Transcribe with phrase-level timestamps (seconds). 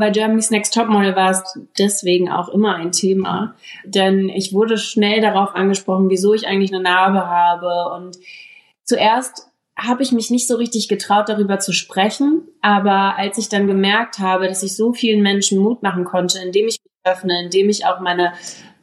[0.00, 1.42] Bei Germany's Next Topmodel war es
[1.78, 6.82] deswegen auch immer ein Thema, denn ich wurde schnell darauf angesprochen, wieso ich eigentlich eine
[6.82, 8.18] Narbe habe und
[8.82, 12.42] zuerst habe ich mich nicht so richtig getraut, darüber zu sprechen.
[12.60, 16.66] Aber als ich dann gemerkt habe, dass ich so vielen Menschen Mut machen konnte, indem
[16.66, 18.32] ich mich öffne, indem ich auch meine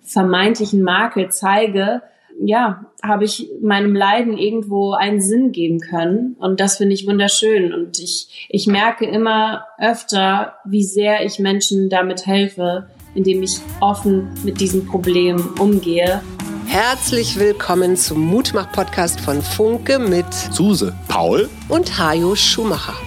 [0.02, 2.02] vermeintlichen Makel zeige,
[2.43, 6.35] ja, habe ich meinem Leiden irgendwo einen Sinn geben können.
[6.39, 7.73] Und das finde ich wunderschön.
[7.73, 14.29] Und ich, ich merke immer öfter, wie sehr ich Menschen damit helfe, indem ich offen
[14.43, 16.21] mit diesem Problem umgehe.
[16.67, 23.06] Herzlich willkommen zum Mutmach-Podcast von Funke mit Suse, Paul und Hajo Schumacher.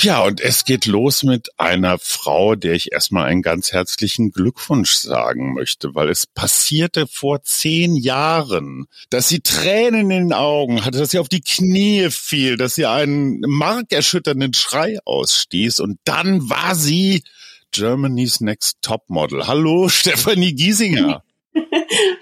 [0.00, 4.92] Ja, und es geht los mit einer Frau, der ich erstmal einen ganz herzlichen Glückwunsch
[4.92, 10.98] sagen möchte, weil es passierte vor zehn Jahren, dass sie Tränen in den Augen hatte,
[10.98, 16.74] dass sie auf die Knie fiel, dass sie einen markerschütternden Schrei ausstieß und dann war
[16.74, 17.22] sie
[17.72, 19.46] Germany's Next Top Model.
[19.46, 21.22] Hallo, Stefanie Giesinger.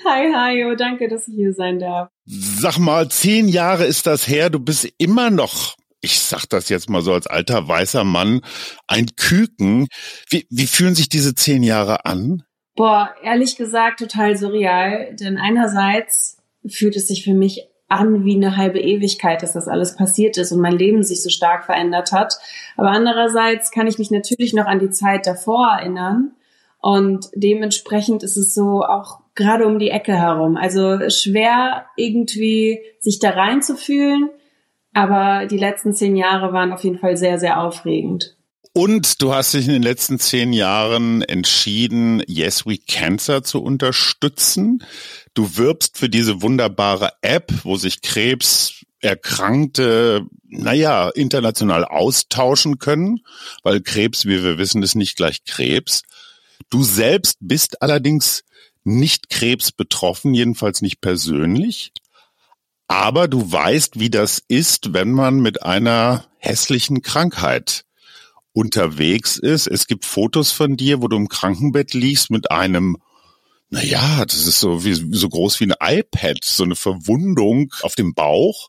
[0.06, 2.10] Hi, hi, oh, danke, dass ich hier sein darf.
[2.26, 6.90] Sag mal, zehn Jahre ist das her, du bist immer noch ich sag das jetzt
[6.90, 8.42] mal so als alter weißer Mann,
[8.86, 9.88] ein Küken.
[10.28, 12.42] Wie, wie fühlen sich diese zehn Jahre an?
[12.76, 18.56] Boah, ehrlich gesagt total surreal, denn einerseits fühlt es sich für mich an wie eine
[18.56, 22.34] halbe Ewigkeit, dass das alles passiert ist und mein Leben sich so stark verändert hat.
[22.76, 26.32] Aber andererseits kann ich mich natürlich noch an die Zeit davor erinnern
[26.80, 30.56] und dementsprechend ist es so auch gerade um die Ecke herum.
[30.56, 34.30] Also schwer irgendwie sich da reinzufühlen
[34.94, 38.34] aber die letzten zehn Jahre waren auf jeden Fall sehr, sehr aufregend.
[38.76, 44.82] Und du hast dich in den letzten zehn Jahren entschieden, Yes We Cancer zu unterstützen.
[45.32, 53.20] Du wirbst für diese wunderbare App, wo sich Krebserkrankte, naja, international austauschen können,
[53.62, 56.02] weil Krebs, wie wir wissen, ist nicht gleich Krebs.
[56.68, 58.42] Du selbst bist allerdings
[58.82, 61.92] nicht Krebs betroffen, jedenfalls nicht persönlich.
[62.94, 67.84] Aber du weißt, wie das ist, wenn man mit einer hässlichen Krankheit
[68.52, 69.66] unterwegs ist.
[69.66, 72.96] Es gibt Fotos von dir, wo du im Krankenbett liegst mit einem,
[73.68, 78.14] naja, das ist so wie, so groß wie ein iPad, so eine Verwundung auf dem
[78.14, 78.68] Bauch.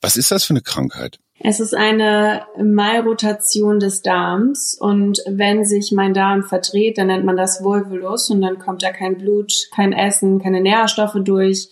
[0.00, 1.18] Was ist das für eine Krankheit?
[1.40, 7.36] Es ist eine Malrotation des Darms und wenn sich mein Darm verdreht, dann nennt man
[7.36, 11.68] das Volvulus und dann kommt da kein Blut, kein Essen, keine Nährstoffe durch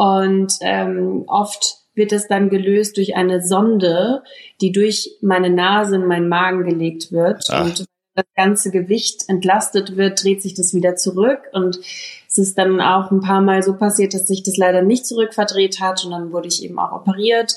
[0.00, 4.22] und ähm, oft wird es dann gelöst durch eine Sonde,
[4.62, 7.44] die durch meine Nase in meinen Magen gelegt wird.
[7.50, 7.66] Ach.
[7.66, 7.84] Und
[8.14, 11.40] das ganze Gewicht entlastet wird, dreht sich das wieder zurück.
[11.52, 11.80] Und
[12.26, 15.80] es ist dann auch ein paar Mal so passiert, dass sich das leider nicht zurückverdreht
[15.80, 16.02] hat.
[16.06, 17.56] Und dann wurde ich eben auch operiert.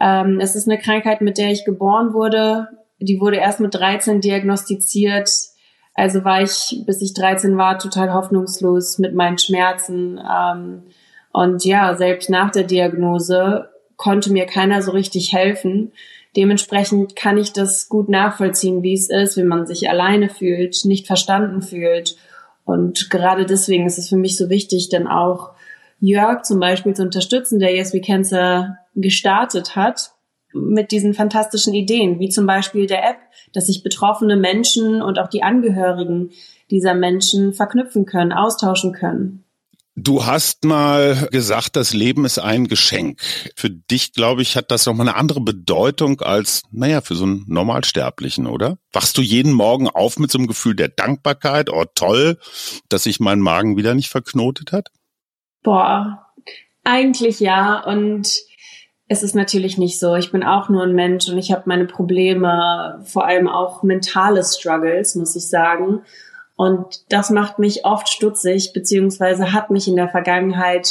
[0.00, 2.68] Ähm, es ist eine Krankheit, mit der ich geboren wurde.
[3.00, 5.28] Die wurde erst mit 13 diagnostiziert.
[5.94, 10.20] Also war ich, bis ich 13 war, total hoffnungslos mit meinen Schmerzen.
[10.20, 10.84] Ähm,
[11.32, 15.92] und ja, selbst nach der Diagnose konnte mir keiner so richtig helfen.
[16.36, 21.06] Dementsprechend kann ich das gut nachvollziehen, wie es ist, wenn man sich alleine fühlt, nicht
[21.06, 22.16] verstanden fühlt.
[22.64, 25.50] Und gerade deswegen ist es für mich so wichtig, dann auch
[26.00, 30.12] Jörg zum Beispiel zu unterstützen, der Yes We Cancer gestartet hat,
[30.52, 33.18] mit diesen fantastischen Ideen, wie zum Beispiel der App,
[33.52, 36.30] dass sich betroffene Menschen und auch die Angehörigen
[36.70, 39.44] dieser Menschen verknüpfen können, austauschen können.
[39.96, 43.20] Du hast mal gesagt, das Leben ist ein Geschenk.
[43.56, 47.44] Für dich, glaube ich, hat das nochmal eine andere Bedeutung als, naja, für so einen
[47.48, 48.78] Normalsterblichen, oder?
[48.92, 51.70] Wachst du jeden Morgen auf mit so einem Gefühl der Dankbarkeit?
[51.70, 52.38] Oh, toll,
[52.88, 54.90] dass sich mein Magen wieder nicht verknotet hat?
[55.62, 56.26] Boah,
[56.84, 57.82] eigentlich ja.
[57.84, 58.32] Und
[59.08, 60.14] es ist natürlich nicht so.
[60.14, 64.44] Ich bin auch nur ein Mensch und ich habe meine Probleme, vor allem auch mentale
[64.44, 66.02] Struggles, muss ich sagen.
[66.60, 70.90] Und das macht mich oft stutzig, beziehungsweise hat mich in der Vergangenheit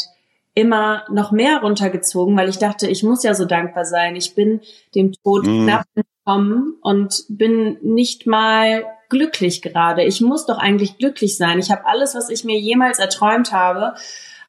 [0.56, 4.16] immer noch mehr runtergezogen, weil ich dachte, ich muss ja so dankbar sein.
[4.16, 4.62] Ich bin
[4.95, 5.66] dem Tod mm.
[5.66, 10.04] knapp entkommen und bin nicht mal glücklich gerade.
[10.04, 11.60] Ich muss doch eigentlich glücklich sein.
[11.60, 13.94] Ich habe alles, was ich mir jemals erträumt habe.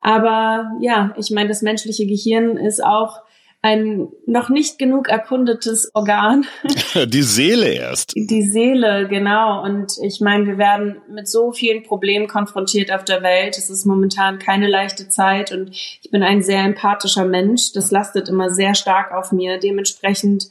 [0.00, 3.20] Aber ja, ich meine, das menschliche Gehirn ist auch
[3.62, 6.46] ein noch nicht genug erkundetes Organ.
[7.06, 8.12] Die Seele erst.
[8.16, 9.62] Die Seele, genau.
[9.62, 13.58] Und ich meine, wir werden mit so vielen Problemen konfrontiert auf der Welt.
[13.58, 17.72] Es ist momentan keine leichte Zeit und ich bin ein sehr empathischer Mensch.
[17.72, 19.58] Das lastet immer sehr stark auf mir.
[19.58, 20.48] Dementsprechend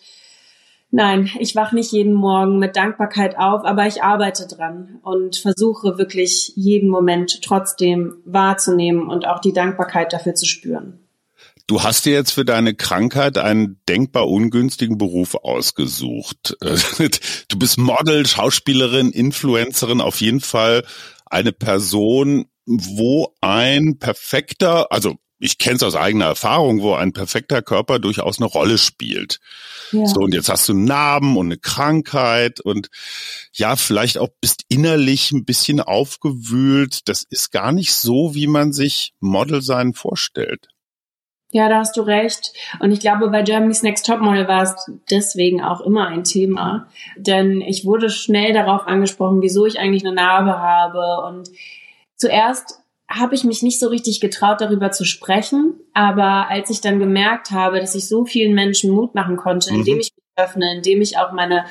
[0.91, 5.99] Nein, ich wach nicht jeden Morgen mit Dankbarkeit auf, aber ich arbeite dran und versuche
[5.99, 10.99] wirklich jeden Moment trotzdem wahrzunehmen und auch die Dankbarkeit dafür zu spüren.
[11.69, 16.57] Du hast dir jetzt für deine Krankheit einen denkbar ungünstigen Beruf ausgesucht.
[17.47, 20.83] Du bist Model, Schauspielerin, Influencerin, auf jeden Fall
[21.27, 27.61] eine Person, wo ein perfekter, also ich kenne es aus eigener Erfahrung, wo ein perfekter
[27.61, 29.39] Körper durchaus eine Rolle spielt.
[29.91, 30.07] Ja.
[30.07, 32.89] So, und jetzt hast du Narben und eine Krankheit und
[33.53, 37.07] ja, vielleicht auch bist innerlich ein bisschen aufgewühlt.
[37.07, 40.67] Das ist gar nicht so, wie man sich Model sein vorstellt.
[41.51, 42.53] Ja, da hast du recht.
[42.79, 44.75] Und ich glaube, bei Germany's Next Topmodel war es
[45.09, 46.87] deswegen auch immer ein Thema.
[47.17, 51.25] Denn ich wurde schnell darauf angesprochen, wieso ich eigentlich eine Narbe habe.
[51.27, 51.49] Und
[52.15, 52.79] zuerst
[53.09, 55.73] habe ich mich nicht so richtig getraut, darüber zu sprechen.
[55.93, 59.95] Aber als ich dann gemerkt habe, dass ich so vielen Menschen Mut machen konnte, indem
[59.95, 60.01] mhm.
[60.01, 61.65] ich mich öffne, indem ich auch meine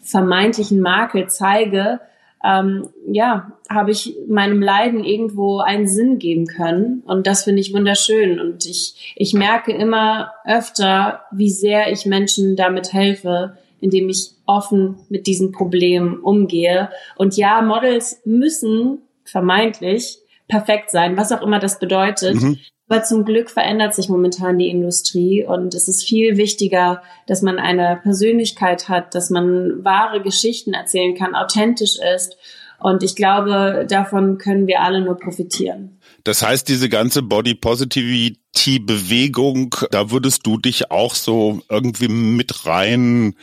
[0.00, 2.00] vermeintlichen Makel zeige,
[2.44, 7.02] ähm, ja, habe ich meinem Leiden irgendwo einen Sinn geben können.
[7.06, 8.40] Und das finde ich wunderschön.
[8.40, 14.96] Und ich, ich merke immer öfter, wie sehr ich Menschen damit helfe, indem ich offen
[15.08, 16.90] mit diesen Problemen umgehe.
[17.16, 20.18] Und ja, Models müssen vermeintlich
[20.48, 22.34] perfekt sein, was auch immer das bedeutet.
[22.34, 22.58] Mhm.
[22.88, 27.58] Aber zum Glück verändert sich momentan die Industrie und es ist viel wichtiger, dass man
[27.58, 32.36] eine Persönlichkeit hat, dass man wahre Geschichten erzählen kann, authentisch ist.
[32.78, 36.00] Und ich glaube, davon können wir alle nur profitieren.
[36.24, 42.66] Das heißt, diese ganze Body Positivity Bewegung, da würdest du dich auch so irgendwie mit
[42.66, 43.36] rein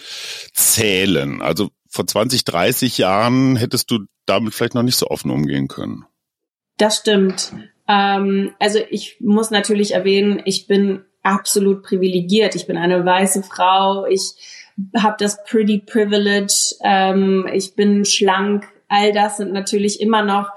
[0.53, 1.41] zählen.
[1.41, 6.05] Also vor 20, 30 Jahren hättest du damit vielleicht noch nicht so offen umgehen können.
[6.77, 7.53] Das stimmt.
[7.89, 12.55] Ähm, also ich muss natürlich erwähnen, ich bin absolut privilegiert.
[12.55, 14.05] Ich bin eine weiße Frau.
[14.05, 14.35] Ich
[14.97, 16.75] habe das Pretty Privilege.
[16.83, 18.67] Ähm, ich bin schlank.
[18.87, 20.49] All das sind natürlich immer noch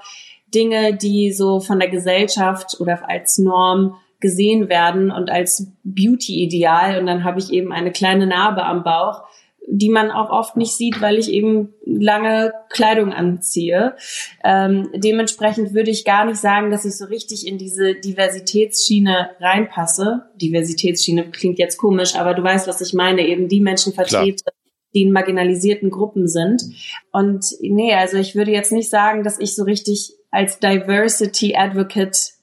[0.53, 6.99] Dinge, die so von der Gesellschaft oder als Norm gesehen werden und als Beauty-Ideal.
[6.99, 9.23] Und dann habe ich eben eine kleine Narbe am Bauch
[9.67, 13.95] die man auch oft nicht sieht, weil ich eben lange Kleidung anziehe.
[14.43, 20.25] Ähm, dementsprechend würde ich gar nicht sagen, dass ich so richtig in diese Diversitätsschiene reinpasse.
[20.35, 24.55] Diversitätsschiene klingt jetzt komisch, aber du weißt, was ich meine, eben die Menschen vertrete, Klar.
[24.93, 26.63] die in marginalisierten Gruppen sind.
[27.11, 32.33] Und nee, also ich würde jetzt nicht sagen, dass ich so richtig als Diversity Advocate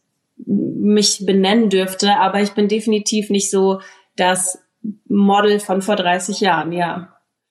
[0.46, 3.80] mich benennen dürfte, aber ich bin definitiv nicht so
[4.16, 4.58] das
[5.08, 7.09] Model von vor 30 Jahren, ja.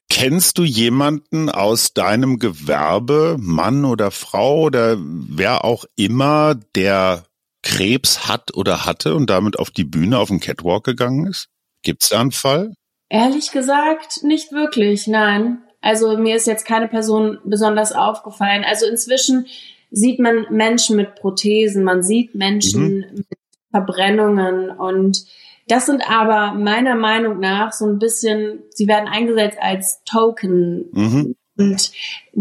[0.10, 7.24] Kennst du jemanden aus deinem Gewerbe, Mann oder Frau oder wer auch immer, der
[7.62, 11.50] Krebs hat oder hatte und damit auf die Bühne, auf den Catwalk gegangen ist?
[11.84, 12.74] Gibt's da einen Fall?
[13.10, 15.62] Ehrlich gesagt, nicht wirklich, nein.
[15.82, 18.66] Also mir ist jetzt keine Person besonders aufgefallen.
[18.68, 19.48] Also inzwischen
[19.92, 23.06] sieht man Menschen mit Prothesen, man sieht Menschen mhm.
[23.16, 23.28] mit
[23.72, 25.26] Verbrennungen und
[25.70, 31.36] das sind aber meiner Meinung nach so ein bisschen, sie werden eingesetzt als Token mhm.
[31.58, 31.92] und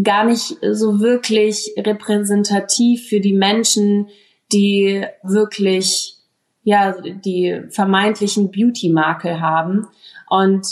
[0.02, 4.08] gar nicht so wirklich repräsentativ für die Menschen,
[4.50, 6.16] die wirklich,
[6.62, 9.86] ja, die vermeintlichen Beauty-Makel haben.
[10.30, 10.66] Und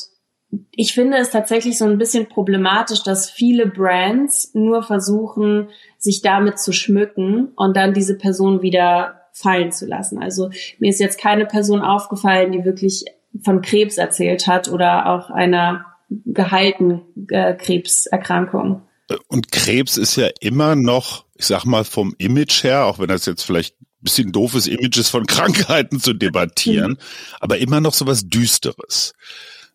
[0.71, 6.59] ich finde es tatsächlich so ein bisschen problematisch, dass viele Brands nur versuchen, sich damit
[6.59, 10.19] zu schmücken und dann diese Person wieder fallen zu lassen.
[10.19, 13.05] Also mir ist jetzt keine Person aufgefallen, die wirklich
[13.45, 18.83] von Krebs erzählt hat oder auch einer geheilten äh, Krebserkrankung.
[19.29, 23.27] Und Krebs ist ja immer noch, ich sag mal, vom Image her, auch wenn das
[23.27, 26.99] jetzt vielleicht ein bisschen doofes Image ist, von Krankheiten zu debattieren, mhm.
[27.41, 29.13] aber immer noch so was Düsteres.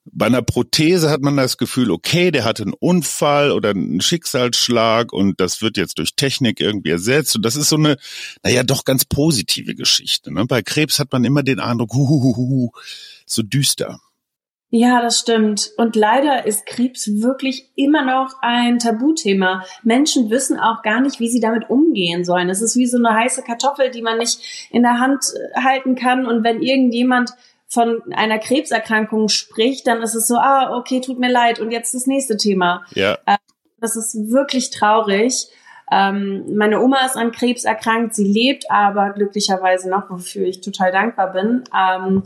[0.06, 5.14] Bei einer Prothese hat man das Gefühl, okay, der hatte einen Unfall oder einen Schicksalsschlag
[5.14, 7.36] und das wird jetzt durch Technik irgendwie ersetzt.
[7.36, 7.98] Und das ist so eine,
[8.44, 10.34] naja, doch ganz positive Geschichte.
[10.34, 10.46] Ne?
[10.46, 12.72] Bei Krebs hat man immer den Eindruck, huhuhuhu,
[13.26, 14.00] so düster.
[14.74, 15.72] Ja, das stimmt.
[15.76, 19.66] Und leider ist Krebs wirklich immer noch ein Tabuthema.
[19.84, 22.50] Menschen wissen auch gar nicht, wie sie damit umgehen sollen.
[22.50, 24.40] Es ist wie so eine heiße Kartoffel, die man nicht
[24.72, 26.26] in der Hand halten kann.
[26.26, 27.32] Und wenn irgendjemand
[27.72, 31.94] von einer Krebserkrankung spricht, dann ist es so, ah, okay, tut mir leid und jetzt
[31.94, 32.84] das nächste Thema.
[32.94, 33.18] Ja.
[33.26, 33.38] Ähm,
[33.80, 35.48] das ist wirklich traurig.
[35.92, 40.92] Ähm, meine Oma ist an Krebs erkrankt, sie lebt aber glücklicherweise noch, wofür ich total
[40.92, 41.64] dankbar bin.
[41.76, 42.24] Ähm,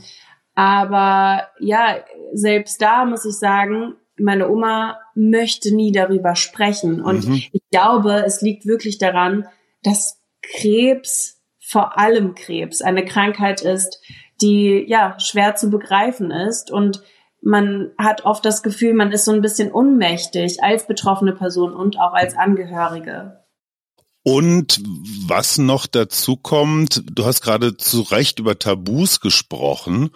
[0.58, 1.98] Aber ja,
[2.32, 7.02] selbst da muss ich sagen, meine Oma möchte nie darüber sprechen.
[7.02, 7.44] Und mhm.
[7.52, 9.46] ich glaube, es liegt wirklich daran,
[9.84, 14.02] dass Krebs, vor allem Krebs, eine Krankheit ist,
[14.42, 17.01] die ja schwer zu begreifen ist und
[17.42, 22.00] man hat oft das Gefühl, man ist so ein bisschen unmächtig als betroffene Person und
[22.00, 23.45] auch als Angehörige.
[24.27, 24.82] Und
[25.27, 30.10] was noch dazu kommt, du hast gerade zu Recht über Tabus gesprochen.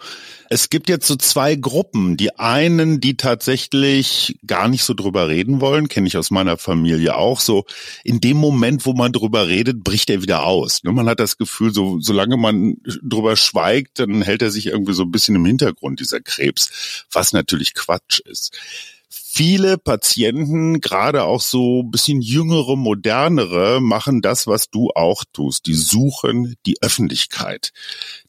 [0.48, 2.16] Es gibt jetzt so zwei Gruppen.
[2.16, 7.14] Die einen, die tatsächlich gar nicht so drüber reden wollen, kenne ich aus meiner Familie
[7.14, 7.38] auch.
[7.38, 7.66] So
[8.02, 10.82] in dem Moment, wo man drüber redet, bricht er wieder aus.
[10.82, 14.94] Ne, man hat das Gefühl, so solange man drüber schweigt, dann hält er sich irgendwie
[14.94, 18.58] so ein bisschen im Hintergrund, dieser Krebs, was natürlich Quatsch ist
[19.10, 25.66] viele Patienten, gerade auch so bisschen jüngere, modernere, machen das, was du auch tust.
[25.66, 27.72] Die suchen die Öffentlichkeit.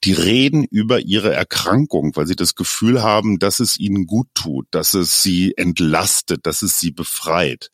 [0.04, 4.68] Die reden über ihre Erkrankung, weil sie das Gefühl haben, dass es ihnen gut tut,
[4.72, 7.72] dass es sie entlastet, dass es sie befreit.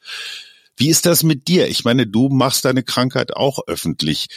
[0.75, 1.69] Wie ist das mit dir?
[1.69, 4.27] Ich meine, du machst deine Krankheit auch öffentlich.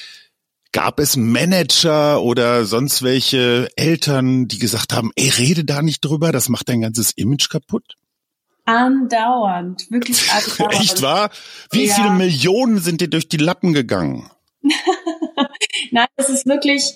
[0.72, 6.30] Gab es Manager oder sonst welche Eltern, die gesagt haben, ey, rede da nicht drüber,
[6.30, 7.96] das macht dein ganzes Image kaputt?
[8.70, 10.80] Andauernd, wirklich andauernd.
[10.80, 11.30] Echt wahr?
[11.70, 11.94] Wie ja.
[11.94, 14.30] viele Millionen sind dir durch die Lappen gegangen?
[15.90, 16.94] Nein, es ist wirklich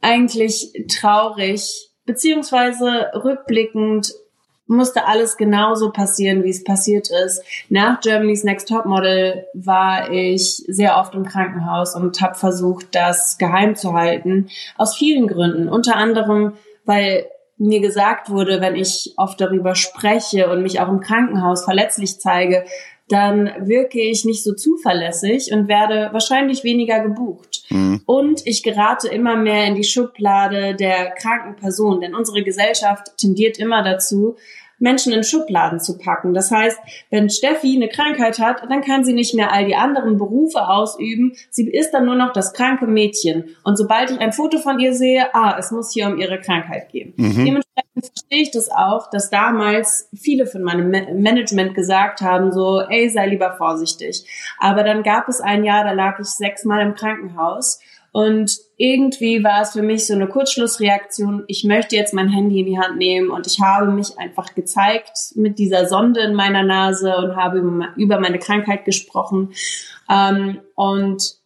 [0.00, 4.12] eigentlich traurig, beziehungsweise rückblickend
[4.70, 7.42] musste alles genauso passieren, wie es passiert ist.
[7.70, 13.36] Nach Germany's Next Top Model war ich sehr oft im Krankenhaus und habe versucht, das
[13.36, 14.48] geheim zu halten.
[14.76, 15.68] Aus vielen Gründen.
[15.68, 16.52] Unter anderem,
[16.84, 17.26] weil
[17.60, 22.64] mir gesagt wurde, wenn ich oft darüber spreche und mich auch im Krankenhaus verletzlich zeige,
[23.08, 27.64] dann wirke ich nicht so zuverlässig und werde wahrscheinlich weniger gebucht.
[27.68, 28.00] Mhm.
[28.06, 33.58] Und ich gerate immer mehr in die Schublade der kranken Person, denn unsere Gesellschaft tendiert
[33.58, 34.36] immer dazu,
[34.80, 36.34] Menschen in Schubladen zu packen.
[36.34, 36.78] Das heißt,
[37.10, 41.34] wenn Steffi eine Krankheit hat, dann kann sie nicht mehr all die anderen Berufe ausüben.
[41.50, 43.56] Sie ist dann nur noch das kranke Mädchen.
[43.62, 46.90] Und sobald ich ein Foto von ihr sehe, ah, es muss hier um ihre Krankheit
[46.90, 47.12] gehen.
[47.16, 47.44] Mhm.
[47.44, 53.08] Dementsprechend verstehe ich das auch, dass damals viele von meinem Management gesagt haben, so, ey,
[53.10, 54.24] sei lieber vorsichtig.
[54.58, 57.80] Aber dann gab es ein Jahr, da lag ich sechsmal im Krankenhaus
[58.12, 61.44] und irgendwie war es für mich so eine Kurzschlussreaktion.
[61.46, 65.16] Ich möchte jetzt mein Handy in die Hand nehmen und ich habe mich einfach gezeigt
[65.36, 67.62] mit dieser Sonde in meiner Nase und habe
[67.96, 69.52] über meine Krankheit gesprochen.
[70.10, 71.40] Ähm, und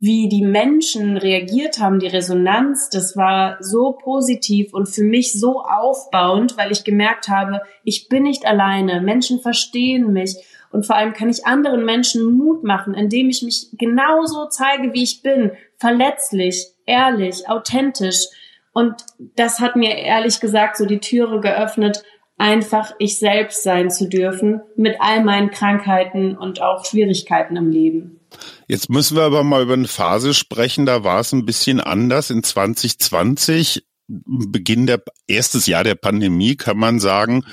[0.00, 5.60] wie die Menschen reagiert haben, die Resonanz, das war so positiv und für mich so
[5.62, 10.36] aufbauend, weil ich gemerkt habe, ich bin nicht alleine, Menschen verstehen mich
[10.70, 15.02] und vor allem kann ich anderen Menschen Mut machen, indem ich mich genauso zeige, wie
[15.02, 18.26] ich bin, verletzlich, ehrlich, authentisch.
[18.72, 18.94] Und
[19.36, 22.04] das hat mir ehrlich gesagt so die Türe geöffnet,
[22.36, 28.20] einfach ich selbst sein zu dürfen mit all meinen Krankheiten und auch Schwierigkeiten im Leben.
[28.66, 32.30] Jetzt müssen wir aber mal über eine Phase sprechen, da war es ein bisschen anders.
[32.30, 37.44] In 2020, Beginn der erstes Jahr der Pandemie, kann man sagen,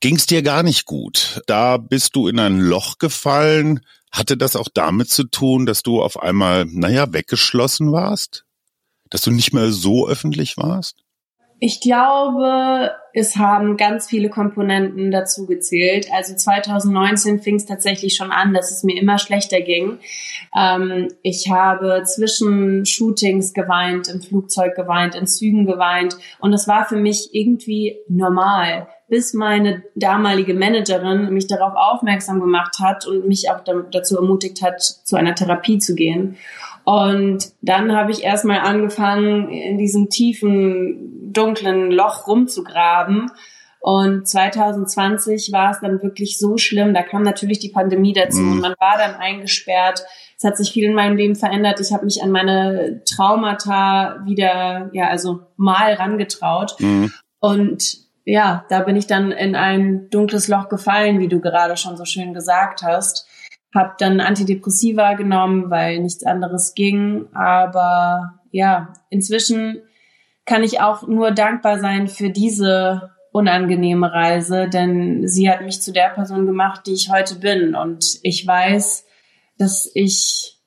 [0.00, 1.42] ging es dir gar nicht gut.
[1.46, 3.80] Da bist du in ein Loch gefallen.
[4.14, 8.44] Hatte das auch damit zu tun, dass du auf einmal, naja, weggeschlossen warst?
[9.10, 11.04] Dass du nicht mehr so öffentlich warst?
[11.58, 16.06] Ich glaube, es haben ganz viele Komponenten dazu gezählt.
[16.12, 19.98] Also 2019 fing es tatsächlich schon an, dass es mir immer schlechter ging.
[20.56, 26.86] Ähm, ich habe zwischen Shootings geweint, im Flugzeug geweint, in Zügen geweint und das war
[26.86, 33.48] für mich irgendwie normal bis meine damalige Managerin mich darauf aufmerksam gemacht hat und mich
[33.48, 33.60] auch
[33.92, 36.36] dazu ermutigt hat, zu einer Therapie zu gehen.
[36.82, 43.30] Und dann habe ich erstmal angefangen, in diesem tiefen, dunklen Loch rumzugraben.
[43.78, 46.92] Und 2020 war es dann wirklich so schlimm.
[46.92, 48.52] Da kam natürlich die Pandemie dazu mhm.
[48.54, 50.02] und man war dann eingesperrt.
[50.36, 51.78] Es hat sich viel in meinem Leben verändert.
[51.78, 56.74] Ich habe mich an meine Traumata wieder, ja, also mal rangetraut.
[56.80, 57.12] Mhm.
[57.38, 61.96] Und ja, da bin ich dann in ein dunkles Loch gefallen, wie du gerade schon
[61.96, 63.26] so schön gesagt hast.
[63.74, 67.26] Hab dann Antidepressiva genommen, weil nichts anderes ging.
[67.34, 69.82] Aber ja, inzwischen
[70.46, 75.92] kann ich auch nur dankbar sein für diese unangenehme Reise, denn sie hat mich zu
[75.92, 77.74] der Person gemacht, die ich heute bin.
[77.74, 79.04] Und ich weiß,
[79.58, 80.60] dass ich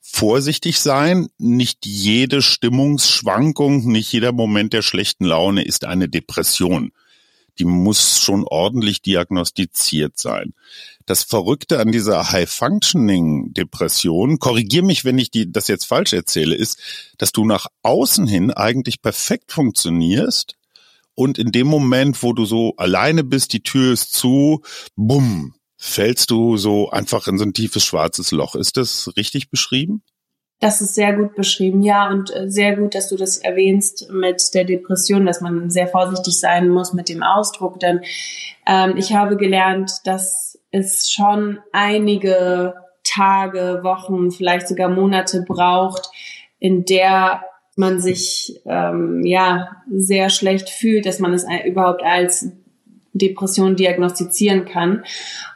[0.00, 1.26] vorsichtig sein.
[1.38, 6.92] Nicht jede Stimmungsschwankung, nicht jeder Moment der schlechten Laune ist eine Depression.
[7.58, 10.54] Die muss schon ordentlich diagnostiziert sein.
[11.06, 16.78] Das Verrückte an dieser High-Functioning-Depression, korrigier mich, wenn ich die, das jetzt falsch erzähle, ist,
[17.18, 20.56] dass du nach außen hin eigentlich perfekt funktionierst
[21.14, 24.62] und in dem Moment, wo du so alleine bist, die Tür ist zu,
[24.96, 28.54] bumm, fällst du so einfach in so ein tiefes schwarzes Loch.
[28.54, 30.02] Ist das richtig beschrieben?
[30.60, 34.54] Das ist sehr gut beschrieben, ja, und äh, sehr gut, dass du das erwähnst mit
[34.54, 38.00] der Depression, dass man sehr vorsichtig sein muss mit dem Ausdruck, denn
[38.66, 46.10] ähm, ich habe gelernt, dass es schon einige Tage, Wochen, vielleicht sogar Monate braucht,
[46.58, 47.42] in der
[47.76, 52.50] man sich ähm, ja sehr schlecht fühlt, dass man es überhaupt als
[53.12, 55.04] Depression diagnostizieren kann.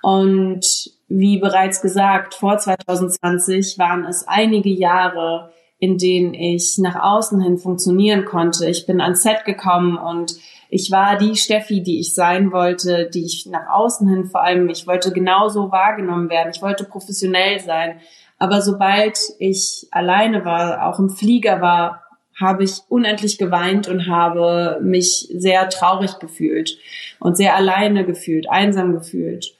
[0.02, 7.40] Und wie bereits gesagt, vor 2020 waren es einige Jahre, in denen ich nach außen
[7.40, 8.68] hin funktionieren konnte.
[8.68, 10.36] Ich bin ans Set gekommen und
[10.70, 14.68] ich war die Steffi, die ich sein wollte, die ich nach außen hin vor allem,
[14.68, 16.52] ich wollte genauso wahrgenommen werden.
[16.54, 18.00] Ich wollte professionell sein.
[18.38, 22.02] Aber sobald ich alleine war, auch im Flieger war,
[22.38, 26.78] habe ich unendlich geweint und habe mich sehr traurig gefühlt
[27.18, 29.57] und sehr alleine gefühlt, einsam gefühlt.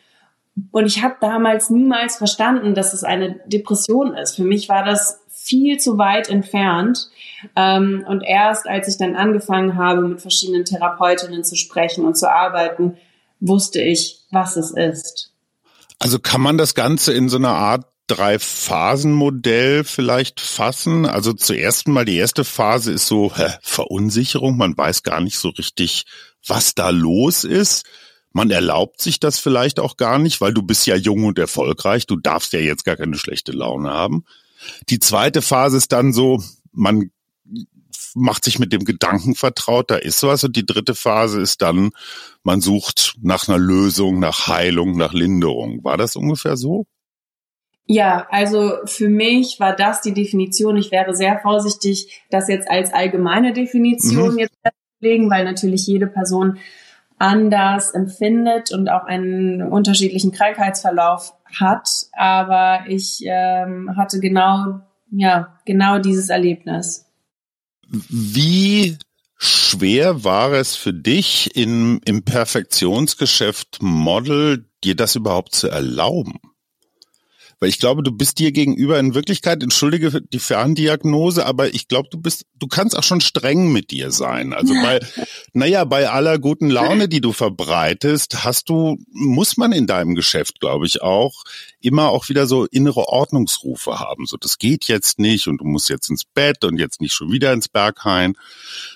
[0.71, 4.37] Und ich habe damals niemals verstanden, dass es eine Depression ist.
[4.37, 7.09] Für mich war das viel zu weit entfernt.
[7.57, 12.31] Ähm, und erst als ich dann angefangen habe, mit verschiedenen Therapeutinnen zu sprechen und zu
[12.31, 12.97] arbeiten,
[13.41, 15.33] wusste ich, was es ist.
[15.99, 21.07] Also kann man das Ganze in so einer Art Drei-Phasen-Modell vielleicht fassen?
[21.07, 24.57] Also zuerst mal die erste Phase ist so hä, Verunsicherung.
[24.57, 26.05] Man weiß gar nicht so richtig,
[26.47, 27.85] was da los ist.
[28.33, 32.07] Man erlaubt sich das vielleicht auch gar nicht, weil du bist ja jung und erfolgreich.
[32.07, 34.25] Du darfst ja jetzt gar keine schlechte Laune haben.
[34.89, 36.43] Die zweite Phase ist dann so,
[36.73, 37.11] man
[38.15, 40.45] macht sich mit dem Gedanken vertraut, da ist was.
[40.45, 41.91] Und die dritte Phase ist dann,
[42.43, 45.83] man sucht nach einer Lösung, nach Heilung, nach Linderung.
[45.85, 46.87] War das ungefähr so?
[47.91, 50.77] Ja, also für mich war das die Definition.
[50.77, 54.39] Ich wäre sehr vorsichtig, das jetzt als allgemeine Definition mhm.
[54.41, 56.59] jetzt festzulegen, weil natürlich jede Person
[57.19, 61.89] anders empfindet und auch einen unterschiedlichen Krankheitsverlauf hat.
[62.13, 67.07] Aber ich ähm, hatte genau, ja, genau dieses Erlebnis.
[67.89, 68.99] Wie
[69.39, 76.39] schwer war es für dich im, im Perfektionsgeschäft Model, dir das überhaupt zu erlauben?
[77.61, 82.09] Weil ich glaube, du bist dir gegenüber in Wirklichkeit, entschuldige die Ferndiagnose, aber ich glaube,
[82.11, 84.53] du bist, du kannst auch schon streng mit dir sein.
[84.53, 85.01] Also bei,
[85.55, 90.61] naja, bei aller guten Laune, die du verbreitest, hast du, muss man in deinem Geschäft,
[90.61, 91.45] glaube ich, auch
[91.81, 94.27] immer auch wieder so innere Ordnungsrufe haben.
[94.27, 97.33] So, das geht jetzt nicht und du musst jetzt ins Bett und jetzt nicht schon
[97.33, 98.35] wieder ins Berghain.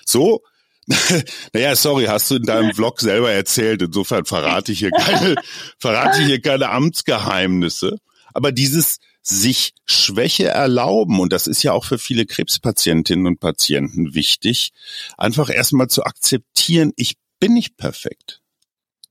[0.05, 0.41] So,
[1.53, 3.81] naja, sorry, hast du in deinem Vlog selber erzählt.
[3.81, 5.35] Insofern verrate ich hier keine,
[5.79, 7.99] verrate ich hier keine Amtsgeheimnisse.
[8.33, 14.13] Aber dieses sich Schwäche erlauben, und das ist ja auch für viele Krebspatientinnen und Patienten
[14.13, 14.73] wichtig,
[15.17, 18.41] einfach erstmal zu akzeptieren, ich bin nicht perfekt.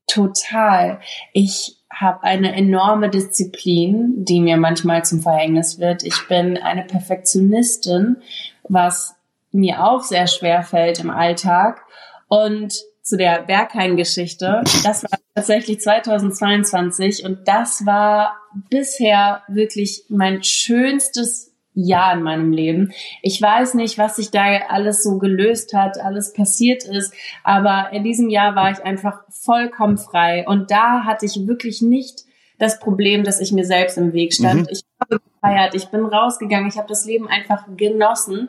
[0.06, 1.00] Total.
[1.32, 6.02] Ich habe eine enorme Disziplin, die mir manchmal zum Verhängnis wird.
[6.02, 8.16] Ich bin eine Perfektionistin,
[8.64, 9.14] was
[9.52, 11.82] mir auch sehr schwer fällt im Alltag.
[12.28, 14.62] Und zu der Berghain-Geschichte.
[14.84, 18.36] Das war tatsächlich 2022 und das war
[18.70, 22.92] bisher wirklich mein schönstes Jahr in meinem Leben.
[23.22, 28.04] Ich weiß nicht, was sich da alles so gelöst hat, alles passiert ist, aber in
[28.04, 32.24] diesem Jahr war ich einfach vollkommen frei und da hatte ich wirklich nicht
[32.58, 34.62] das Problem, dass ich mir selbst im Weg stand.
[34.62, 34.68] Mhm.
[34.70, 34.82] Ich
[35.18, 38.48] gefeiert, ich bin rausgegangen, ich habe das Leben einfach genossen.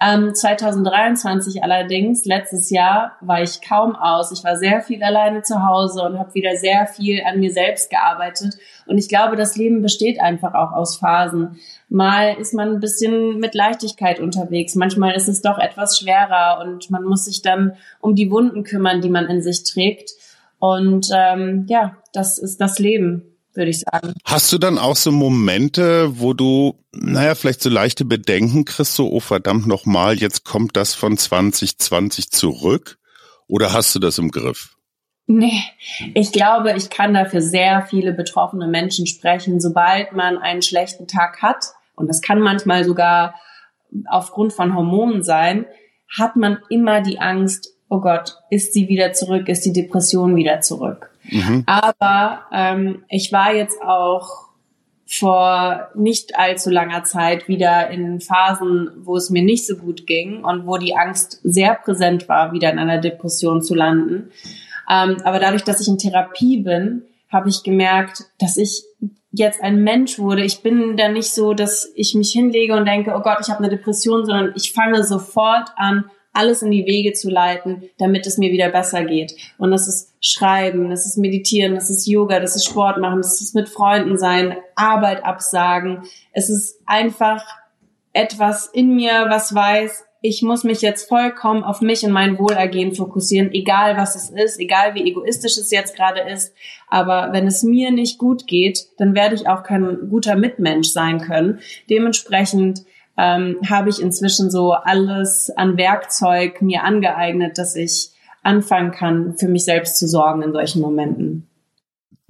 [0.00, 4.32] Ähm, 2023 allerdings, letztes Jahr, war ich kaum aus.
[4.32, 7.90] Ich war sehr viel alleine zu Hause und habe wieder sehr viel an mir selbst
[7.90, 8.56] gearbeitet.
[8.86, 11.58] Und ich glaube, das Leben besteht einfach auch aus Phasen.
[11.88, 16.90] Mal ist man ein bisschen mit Leichtigkeit unterwegs, manchmal ist es doch etwas schwerer und
[16.90, 20.12] man muss sich dann um die Wunden kümmern, die man in sich trägt.
[20.58, 24.14] Und ähm, ja, das ist das Leben würde ich sagen.
[24.24, 29.10] Hast du dann auch so Momente, wo du, naja, vielleicht so leichte Bedenken kriegst, so,
[29.10, 32.98] oh verdammt nochmal, jetzt kommt das von 2020 zurück?
[33.46, 34.76] Oder hast du das im Griff?
[35.26, 35.62] Nee,
[36.14, 39.60] ich glaube, ich kann dafür sehr viele betroffene Menschen sprechen.
[39.60, 43.34] Sobald man einen schlechten Tag hat, und das kann manchmal sogar
[44.08, 45.66] aufgrund von Hormonen sein,
[46.18, 50.60] hat man immer die Angst, oh Gott, ist sie wieder zurück, ist die Depression wieder
[50.60, 51.09] zurück.
[51.30, 51.64] Mhm.
[51.66, 54.50] Aber ähm, ich war jetzt auch
[55.06, 60.44] vor nicht allzu langer Zeit wieder in Phasen, wo es mir nicht so gut ging
[60.44, 64.30] und wo die Angst sehr präsent war, wieder in einer Depression zu landen.
[64.88, 68.84] Ähm, aber dadurch, dass ich in Therapie bin, habe ich gemerkt, dass ich
[69.32, 70.44] jetzt ein Mensch wurde.
[70.44, 73.64] Ich bin da nicht so, dass ich mich hinlege und denke, oh Gott, ich habe
[73.64, 78.38] eine Depression, sondern ich fange sofort an, alles in die Wege zu leiten, damit es
[78.38, 79.34] mir wieder besser geht.
[79.58, 83.40] Und das ist Schreiben, das ist Meditieren, das ist Yoga, das ist Sport machen, das
[83.40, 86.02] ist mit Freunden sein, Arbeit absagen.
[86.32, 87.44] Es ist einfach
[88.12, 92.94] etwas in mir, was weiß, ich muss mich jetzt vollkommen auf mich und mein Wohlergehen
[92.94, 96.54] fokussieren, egal was es ist, egal wie egoistisch es jetzt gerade ist.
[96.88, 101.20] Aber wenn es mir nicht gut geht, dann werde ich auch kein guter Mitmensch sein
[101.20, 101.60] können.
[101.88, 102.84] Dementsprechend
[103.20, 109.48] ähm, habe ich inzwischen so alles an Werkzeug mir angeeignet, dass ich anfangen kann, für
[109.48, 111.46] mich selbst zu sorgen in solchen Momenten.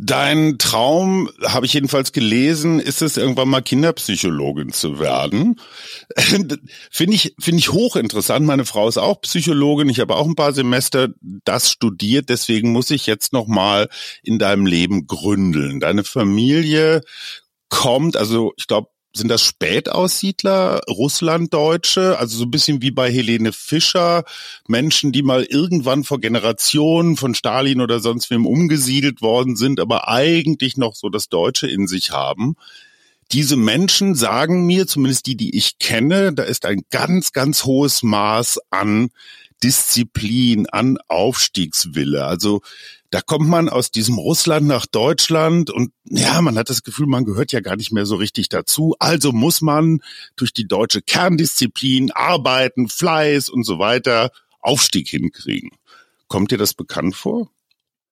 [0.03, 5.61] Dein Traum, habe ich jedenfalls gelesen, ist es irgendwann mal Kinderpsychologin zu werden.
[6.91, 8.45] finde ich finde ich hochinteressant.
[8.45, 9.91] Meine Frau ist auch Psychologin.
[9.91, 12.31] Ich habe auch ein paar Semester das studiert.
[12.31, 13.89] Deswegen muss ich jetzt noch mal
[14.23, 15.81] in deinem Leben gründeln.
[15.81, 17.03] Deine Familie
[17.69, 23.53] kommt, also ich glaube sind das Spätaussiedler, Russlanddeutsche, also so ein bisschen wie bei Helene
[23.53, 24.25] Fischer,
[24.69, 30.09] Menschen, die mal irgendwann vor Generationen von Stalin oder sonst wem umgesiedelt worden sind, aber
[30.09, 32.57] eigentlich noch so das Deutsche in sich haben.
[33.33, 38.03] Diese Menschen sagen mir, zumindest die, die ich kenne, da ist ein ganz, ganz hohes
[38.03, 39.11] Maß an
[39.63, 42.25] Disziplin, an Aufstiegswille.
[42.25, 42.63] Also
[43.11, 47.25] da kommt man aus diesem Russland nach Deutschland und ja, man hat das Gefühl, man
[47.25, 48.95] gehört ja gar nicht mehr so richtig dazu.
[48.99, 50.01] Also muss man
[50.37, 55.71] durch die deutsche Kerndisziplin arbeiten, Fleiß und so weiter Aufstieg hinkriegen.
[56.29, 57.51] Kommt dir das bekannt vor?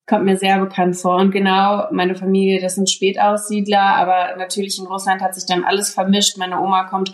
[0.09, 1.16] Kommt mir sehr bekannt vor.
[1.16, 5.90] Und genau, meine Familie, das sind Spätaussiedler, aber natürlich in Russland hat sich dann alles
[5.90, 6.38] vermischt.
[6.38, 7.12] Meine Oma kommt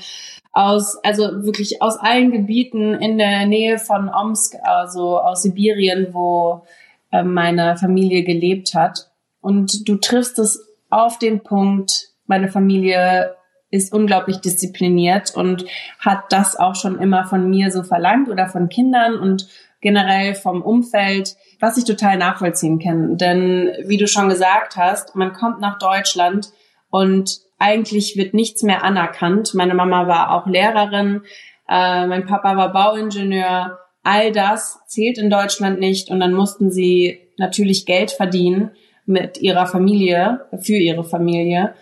[0.52, 6.62] aus, also wirklich aus allen Gebieten in der Nähe von Omsk, also aus Sibirien, wo
[7.10, 9.10] äh, meine Familie gelebt hat.
[9.40, 13.34] Und du triffst es auf den Punkt, meine Familie
[13.70, 15.64] ist unglaublich diszipliniert und
[15.98, 19.48] hat das auch schon immer von mir so verlangt oder von Kindern und
[19.80, 23.16] generell vom Umfeld, was ich total nachvollziehen kann.
[23.16, 26.50] Denn wie du schon gesagt hast, man kommt nach Deutschland
[26.90, 29.54] und eigentlich wird nichts mehr anerkannt.
[29.54, 31.22] Meine Mama war auch Lehrerin,
[31.68, 37.20] äh, mein Papa war Bauingenieur all das zählt in Deutschland nicht und dann mussten sie
[37.38, 38.70] natürlich Geld verdienen
[39.06, 41.74] mit ihrer Familie, für ihre Familie.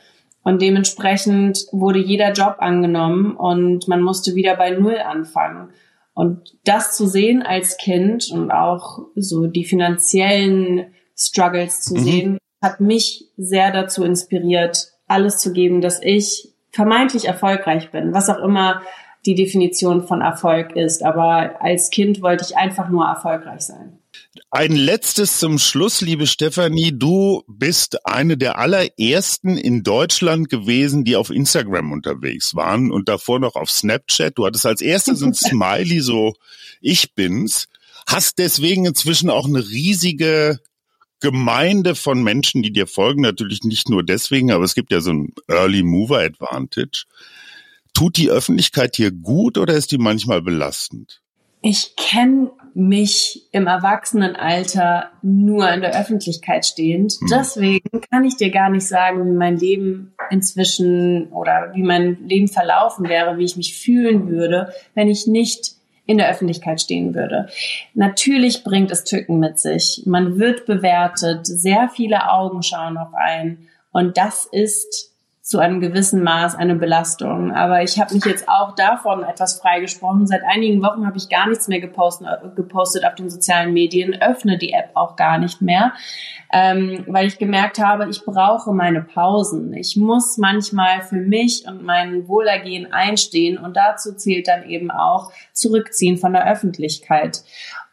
[0.45, 5.71] Und dementsprechend wurde jeder Job angenommen und man musste wieder bei Null anfangen.
[6.15, 12.01] Und das zu sehen als Kind und auch so die finanziellen Struggles zu mhm.
[12.01, 18.31] sehen, hat mich sehr dazu inspiriert, alles zu geben, dass ich vermeintlich erfolgreich bin, was
[18.31, 18.83] auch immer
[19.27, 21.03] die Definition von Erfolg ist.
[21.05, 23.99] Aber als Kind wollte ich einfach nur erfolgreich sein.
[24.51, 26.93] Ein letztes zum Schluss, liebe Stefanie.
[26.97, 33.41] Du bist eine der allerersten in Deutschland gewesen, die auf Instagram unterwegs waren und davor
[33.41, 34.39] noch auf Snapchat.
[34.39, 36.35] Du hattest als erstes ein Smiley, so
[36.81, 37.69] ich bin's.
[38.07, 40.61] Hast deswegen inzwischen auch eine riesige
[41.21, 43.21] Gemeinde von Menschen, die dir folgen.
[43.21, 47.05] Natürlich nicht nur deswegen, aber es gibt ja so ein Early Mover Advantage.
[47.93, 51.21] Tut die Öffentlichkeit hier gut oder ist die manchmal belastend?
[51.61, 57.13] Ich kenne mich im Erwachsenenalter nur in der Öffentlichkeit stehend.
[57.13, 57.29] Hm.
[57.31, 62.49] Deswegen kann ich dir gar nicht sagen, wie mein Leben inzwischen oder wie mein Leben
[62.49, 65.75] verlaufen wäre, wie ich mich fühlen würde, wenn ich nicht
[66.07, 67.49] in der Öffentlichkeit stehen würde.
[67.95, 70.03] Natürlich bringt es Tücken mit sich.
[70.05, 75.12] Man wird bewertet, sehr viele Augen schauen auf einen und das ist
[75.43, 77.53] zu einem gewissen Maß eine Belastung.
[77.53, 80.29] Aber ich habe mich jetzt auch davon etwas freigesprochen.
[80.29, 84.57] Seit einigen Wochen habe ich gar nichts mehr gepostet, gepostet auf den sozialen Medien, öffne
[84.57, 85.95] die App auch gar nicht mehr,
[86.53, 89.75] ähm, weil ich gemerkt habe, ich brauche meine Pausen.
[89.75, 95.33] Ich muss manchmal für mich und mein Wohlergehen einstehen und dazu zählt dann eben auch
[95.53, 97.43] zurückziehen von der Öffentlichkeit.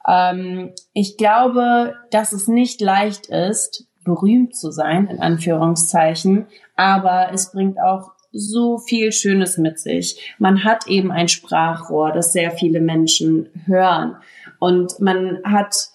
[0.07, 7.51] Ähm, ich glaube, dass es nicht leicht ist, berühmt zu sein, in Anführungszeichen, aber es
[7.51, 10.35] bringt auch so viel Schönes mit sich.
[10.37, 14.17] Man hat eben ein Sprachrohr, das sehr viele Menschen hören.
[14.59, 15.89] Und man hat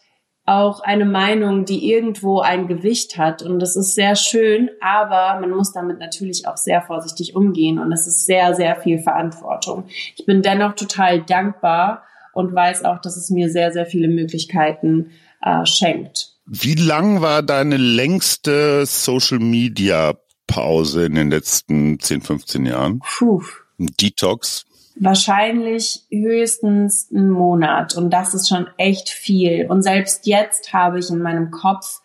[0.46, 3.42] auch eine Meinung, die irgendwo ein Gewicht hat.
[3.42, 7.78] Und das ist sehr schön, aber man muss damit natürlich auch sehr vorsichtig umgehen.
[7.78, 9.84] Und es ist sehr, sehr viel Verantwortung.
[10.16, 12.02] Ich bin dennoch total dankbar
[12.34, 16.34] und weiß auch, dass es mir sehr, sehr viele Möglichkeiten äh, schenkt.
[16.46, 20.14] Wie lang war deine längste Social Media
[20.46, 23.00] Pause in den letzten 10, 15 Jahren?
[23.00, 23.42] Puh.
[23.78, 24.66] Ein Detox?
[24.96, 29.66] Wahrscheinlich höchstens einen Monat und das ist schon echt viel.
[29.68, 32.00] Und selbst jetzt habe ich in meinem Kopf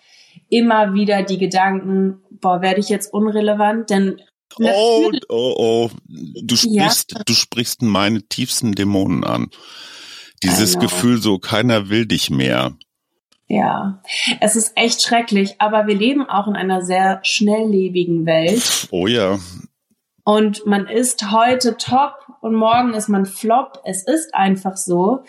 [0.50, 3.90] immer wieder die Gedanken, boah, werde ich jetzt unrelevant?
[3.90, 4.20] Denn
[4.58, 5.92] Oh, oh, oh.
[6.08, 7.22] Du sprichst, ja.
[7.24, 9.52] du sprichst meine tiefsten Dämonen an.
[10.42, 10.86] Dieses genau.
[10.86, 12.76] Gefühl so, keiner will dich mehr.
[13.52, 14.04] Ja,
[14.42, 18.88] es ist echt schrecklich, aber wir leben auch in einer sehr schnelllebigen Welt.
[18.92, 19.40] Oh ja.
[20.24, 23.82] Und man ist heute top und morgen ist man flop.
[23.86, 25.24] Es ist einfach so.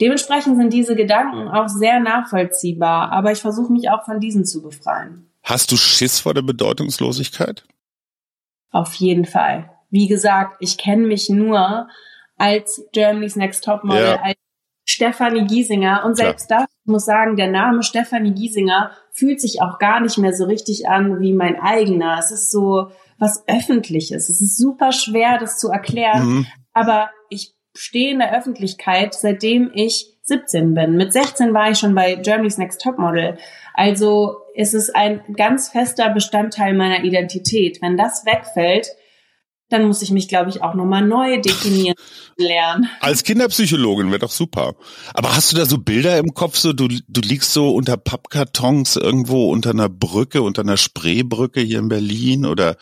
[0.00, 4.62] Dementsprechend sind diese Gedanken auch sehr nachvollziehbar, aber ich versuche mich auch von diesen zu
[4.62, 5.28] befreien.
[5.42, 7.64] Hast du Schiss vor der Bedeutungslosigkeit?
[8.70, 9.70] Auf jeden Fall.
[9.90, 11.88] Wie gesagt, ich kenne mich nur
[12.36, 14.22] als Germany's Next Top Model, ja.
[14.22, 14.38] als
[14.84, 16.04] Stefanie Giesinger.
[16.04, 16.60] Und selbst Klar.
[16.60, 20.44] das, ich muss sagen, der Name Stefanie Giesinger fühlt sich auch gar nicht mehr so
[20.44, 22.18] richtig an wie mein eigener.
[22.18, 24.28] Es ist so was Öffentliches.
[24.28, 26.26] Es ist super schwer, das zu erklären.
[26.26, 26.46] Mhm.
[26.72, 30.96] Aber ich stehe in der Öffentlichkeit, seitdem ich 17 bin.
[30.96, 33.36] Mit 16 war ich schon bei Germany's Next Top Model.
[33.74, 37.82] Also ist es ein ganz fester Bestandteil meiner Identität.
[37.82, 38.88] Wenn das wegfällt,
[39.70, 41.96] dann muss ich mich, glaube ich, auch nochmal neu definieren
[42.36, 42.88] lernen.
[43.00, 44.74] Als Kinderpsychologin wäre doch super.
[45.14, 48.96] Aber hast du da so Bilder im Kopf, so du, du liegst so unter Pappkartons
[48.96, 52.76] irgendwo unter einer Brücke, unter einer Spreebrücke hier in Berlin oder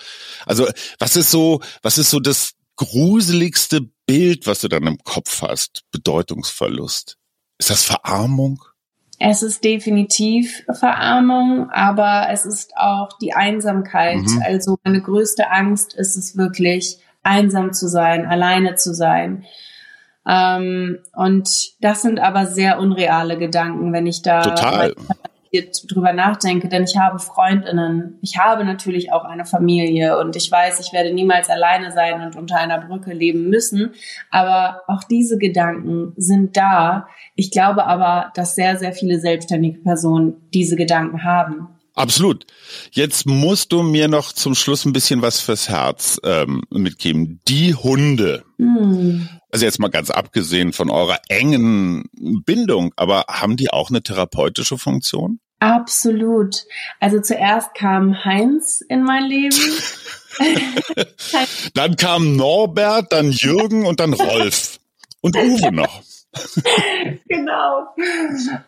[0.46, 0.66] also
[0.98, 5.82] was ist so, was ist so das gruseligste Bild, was du dann im Kopf hast?
[5.92, 7.16] Bedeutungsverlust.
[7.58, 8.64] Ist das Verarmung?
[9.24, 14.16] Es ist definitiv Verarmung, aber es ist auch die Einsamkeit.
[14.16, 14.42] Mhm.
[14.44, 19.44] Also meine größte Angst ist es wirklich, einsam zu sein, alleine zu sein.
[20.26, 21.48] Ähm, und
[21.80, 24.92] das sind aber sehr unreale Gedanken, wenn ich da Total
[25.52, 30.80] drüber nachdenke, denn ich habe Freundinnen, ich habe natürlich auch eine Familie und ich weiß,
[30.80, 33.92] ich werde niemals alleine sein und unter einer Brücke leben müssen,
[34.30, 37.06] aber auch diese Gedanken sind da.
[37.34, 41.68] Ich glaube aber, dass sehr, sehr viele selbstständige Personen diese Gedanken haben.
[41.94, 42.46] Absolut.
[42.90, 47.40] Jetzt musst du mir noch zum Schluss ein bisschen was fürs Herz ähm, mitgeben.
[47.48, 48.44] Die Hunde.
[48.58, 49.28] Hm.
[49.50, 52.08] Also jetzt mal ganz abgesehen von eurer engen
[52.46, 55.40] Bindung, aber haben die auch eine therapeutische Funktion?
[55.58, 56.64] Absolut.
[56.98, 59.56] Also zuerst kam Heinz in mein Leben.
[61.74, 64.80] dann kam Norbert, dann Jürgen und dann Rolf.
[65.20, 66.02] Und Uwe noch.
[67.28, 67.86] genau.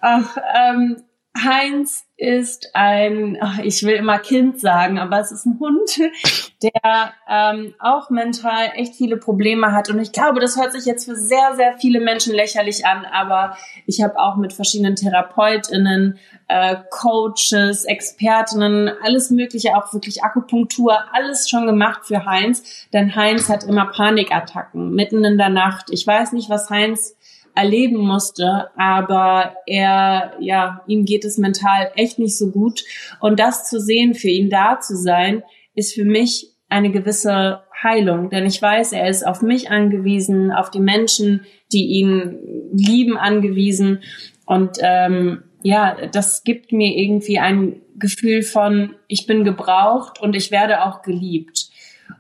[0.00, 1.02] Ach, ähm,
[1.36, 5.98] Heinz ist ein, ich will immer Kind sagen, aber es ist ein Hund,
[6.62, 9.90] der ähm, auch mental echt viele Probleme hat.
[9.90, 13.56] Und ich glaube, das hört sich jetzt für sehr, sehr viele Menschen lächerlich an, aber
[13.86, 21.50] ich habe auch mit verschiedenen Therapeutinnen, äh, Coaches, Expertinnen, alles Mögliche, auch wirklich Akupunktur, alles
[21.50, 22.86] schon gemacht für Heinz.
[22.92, 25.86] Denn Heinz hat immer Panikattacken mitten in der Nacht.
[25.90, 27.16] Ich weiß nicht, was Heinz
[27.54, 32.84] erleben musste, aber er, ja, ihm geht es mental echt nicht so gut.
[33.20, 35.42] Und das zu sehen, für ihn da zu sein,
[35.74, 40.70] ist für mich eine gewisse Heilung, denn ich weiß, er ist auf mich angewiesen, auf
[40.70, 44.02] die Menschen, die ihn lieben, angewiesen.
[44.46, 50.50] Und ähm, ja, das gibt mir irgendwie ein Gefühl von, ich bin gebraucht und ich
[50.50, 51.68] werde auch geliebt.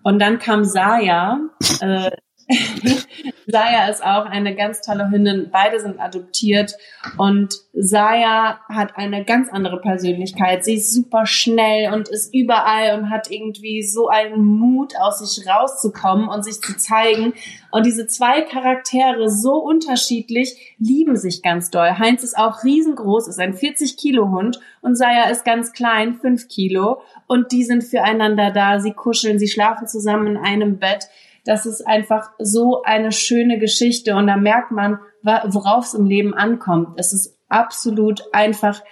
[0.02, 1.40] Und dann kam Saya,
[1.80, 2.10] äh,
[3.46, 5.48] Saya ist auch eine ganz tolle Hündin.
[5.50, 6.74] Beide sind adoptiert
[7.16, 10.64] und Saya hat eine ganz andere Persönlichkeit.
[10.64, 15.46] Sie ist super schnell und ist überall und hat irgendwie so einen Mut, aus sich
[15.46, 17.34] rauszukommen und sich zu zeigen.
[17.70, 21.98] Und diese zwei Charaktere, so unterschiedlich, lieben sich ganz doll.
[21.98, 26.48] Heinz ist auch riesengroß, ist ein 40 Kilo Hund und Saya ist ganz klein, 5
[26.48, 27.00] Kilo.
[27.26, 28.80] Und die sind füreinander da.
[28.80, 31.08] Sie kuscheln, sie schlafen zusammen in einem Bett
[31.44, 36.34] das ist einfach so eine schöne Geschichte und da merkt man, worauf es im Leben
[36.34, 36.98] ankommt.
[36.98, 38.82] Es ist absolut einfach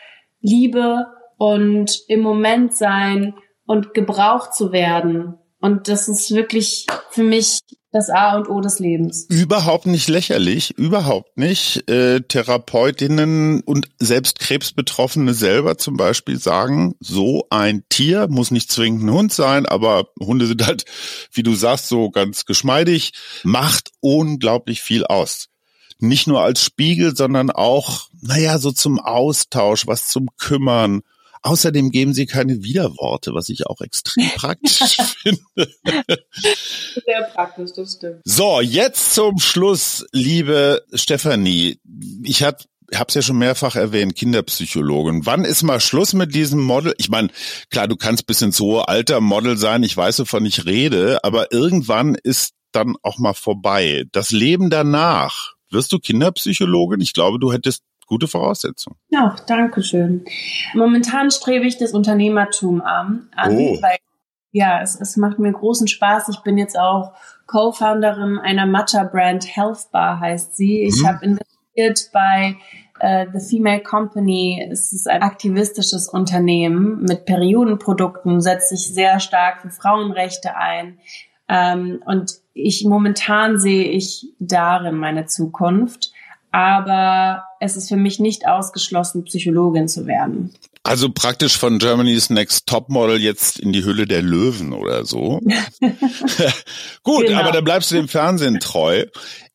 [0.40, 1.06] Liebe
[1.38, 3.34] und im Moment sein
[3.66, 5.38] und gebraucht zu werden.
[5.62, 7.60] Und das ist wirklich für mich
[7.92, 9.26] das A und O des Lebens.
[9.28, 11.88] Überhaupt nicht lächerlich, überhaupt nicht.
[11.88, 19.04] Äh, Therapeutinnen und selbst Krebsbetroffene selber zum Beispiel sagen, so ein Tier muss nicht zwingend
[19.04, 20.84] ein Hund sein, aber Hunde sind halt,
[21.32, 23.12] wie du sagst, so ganz geschmeidig,
[23.44, 25.48] macht unglaublich viel aus.
[26.00, 31.02] Nicht nur als Spiegel, sondern auch, naja, so zum Austausch, was zum Kümmern,
[31.42, 34.78] Außerdem geben sie keine Widerworte, was ich auch extrem praktisch
[35.22, 35.40] finde.
[37.04, 38.20] Sehr praktisch, das stimmt.
[38.24, 41.80] So, jetzt zum Schluss, liebe Stefanie.
[42.22, 45.24] Ich hatte habe es ja schon mehrfach erwähnt, Kinderpsychologin.
[45.24, 46.94] Wann ist mal Schluss mit diesem Model?
[46.98, 47.28] Ich meine,
[47.70, 51.52] klar, du kannst bis ins hohe Alter Model sein, ich weiß, wovon ich rede, aber
[51.52, 54.04] irgendwann ist dann auch mal vorbei.
[54.12, 55.54] Das Leben danach.
[55.70, 57.00] Wirst du Kinderpsychologin?
[57.00, 58.98] Ich glaube, du hättest gute Voraussetzungen.
[59.08, 60.26] Ja, danke schön.
[60.74, 63.78] Momentan strebe ich das Unternehmertum an, oh.
[63.80, 63.96] weil
[64.50, 66.28] ja, es, es macht mir großen Spaß.
[66.28, 67.14] Ich bin jetzt auch
[67.46, 70.82] Co-Founderin einer Matcha-Brand Health Bar heißt sie.
[70.82, 71.06] Ich mhm.
[71.06, 72.56] habe investiert bei
[73.02, 74.68] uh, The Female Company.
[74.70, 80.98] Es ist ein aktivistisches Unternehmen mit Periodenprodukten, setzt sich sehr stark für Frauenrechte ein.
[81.48, 86.12] Ähm, und ich momentan sehe ich darin meine Zukunft
[86.52, 90.54] aber es ist für mich nicht ausgeschlossen, Psychologin zu werden.
[90.84, 95.40] Also praktisch von Germany's Next Topmodel jetzt in die Hülle der Löwen oder so.
[97.02, 97.40] Gut, genau.
[97.40, 99.06] aber da bleibst du dem Fernsehen treu.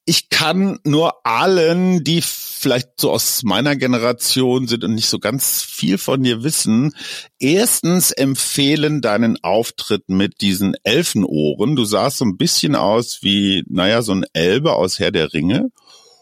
[0.05, 5.63] Ich kann nur allen, die vielleicht so aus meiner Generation sind und nicht so ganz
[5.63, 6.95] viel von dir wissen,
[7.39, 11.75] erstens empfehlen deinen Auftritt mit diesen Elfenohren.
[11.75, 15.71] Du sahst so ein bisschen aus wie, naja, so ein Elbe aus Herr der Ringe.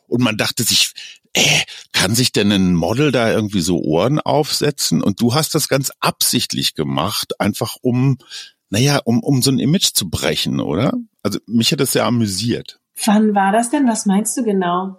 [0.08, 0.94] Und man dachte sich,
[1.34, 5.02] äh, kann sich denn ein Model da irgendwie so Ohren aufsetzen?
[5.02, 8.18] Und du hast das ganz absichtlich gemacht, einfach um,
[8.70, 10.94] naja, um, um so ein Image zu brechen, oder?
[11.24, 12.80] Also mich hat das sehr amüsiert.
[13.06, 13.88] Wann war das denn?
[13.88, 14.98] Was meinst du genau?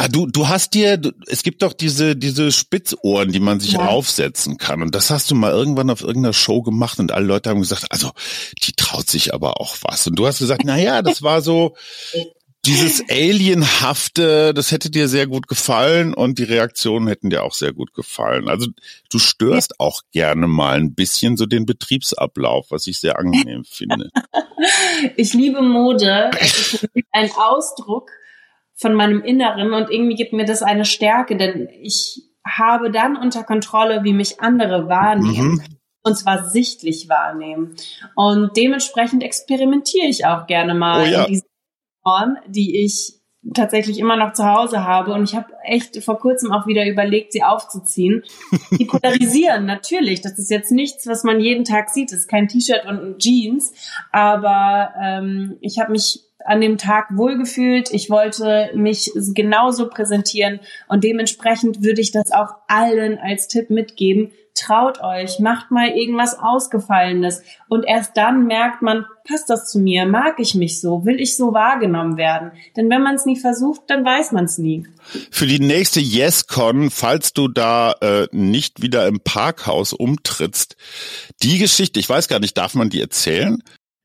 [0.00, 3.72] Ah, du, du hast dir, du, es gibt doch diese, diese Spitzohren, die man sich
[3.72, 3.88] ja.
[3.88, 4.80] aufsetzen kann.
[4.80, 7.86] Und das hast du mal irgendwann auf irgendeiner Show gemacht und alle Leute haben gesagt,
[7.90, 8.12] also,
[8.62, 10.06] die traut sich aber auch was.
[10.06, 11.74] Und du hast gesagt, na ja, das war so,
[12.66, 17.72] dieses Alienhafte, das hätte dir sehr gut gefallen und die Reaktionen hätten dir auch sehr
[17.72, 18.48] gut gefallen.
[18.48, 18.68] Also
[19.10, 24.10] du störst auch gerne mal ein bisschen so den Betriebsablauf, was ich sehr angenehm finde.
[25.16, 26.30] Ich liebe Mode.
[26.38, 28.10] Es ist ein Ausdruck
[28.74, 33.44] von meinem Inneren und irgendwie gibt mir das eine Stärke, denn ich habe dann unter
[33.44, 35.54] Kontrolle, wie mich andere wahrnehmen.
[35.54, 37.76] Mhm und zwar sichtlich wahrnehmen.
[38.14, 41.24] Und dementsprechend experimentiere ich auch gerne mal oh ja.
[41.24, 41.42] in
[42.08, 43.18] Ohren, die ich
[43.54, 47.32] tatsächlich immer noch zu Hause habe und ich habe echt vor kurzem auch wieder überlegt,
[47.32, 48.24] sie aufzuziehen.
[48.78, 50.20] Die polarisieren natürlich.
[50.20, 52.12] Das ist jetzt nichts, was man jeden Tag sieht.
[52.12, 53.72] Das ist kein T-Shirt und Jeans,
[54.12, 57.92] aber ähm, ich habe mich an dem Tag wohlgefühlt.
[57.92, 64.32] Ich wollte mich genauso präsentieren und dementsprechend würde ich das auch allen als Tipp mitgeben
[64.58, 67.42] traut euch, macht mal irgendwas Ausgefallenes.
[67.68, 70.06] Und erst dann merkt man, passt das zu mir?
[70.06, 71.04] Mag ich mich so?
[71.04, 72.52] Will ich so wahrgenommen werden?
[72.76, 74.86] Denn wenn man es nie versucht, dann weiß man es nie.
[75.30, 80.76] Für die nächste YesCon, falls du da äh, nicht wieder im Parkhaus umtrittst,
[81.42, 83.62] die Geschichte, ich weiß gar nicht, darf man die erzählen?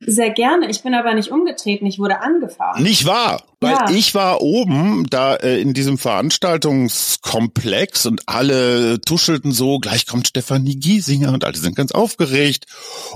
[0.08, 0.70] Sehr gerne.
[0.70, 1.86] Ich bin aber nicht umgetreten.
[1.86, 2.84] Ich wurde angefahren.
[2.84, 3.44] Nicht wahr?
[3.60, 3.89] Weil ja.
[3.92, 10.76] ich war oben da äh, in diesem Veranstaltungskomplex und alle tuschelten so, gleich kommt Stefanie
[10.76, 12.66] Giesinger und alle sind ganz aufgeregt.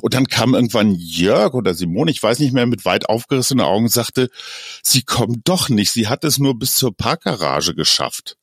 [0.01, 3.83] Und dann kam irgendwann Jörg oder Simone, ich weiß nicht mehr, mit weit aufgerissenen Augen
[3.85, 4.29] und sagte,
[4.81, 5.91] sie kommt doch nicht.
[5.91, 8.37] Sie hat es nur bis zur Parkgarage geschafft.